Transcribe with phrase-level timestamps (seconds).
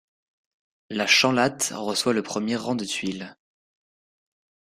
[0.89, 3.37] La chanlatte reçoit le premier rang de tuiles.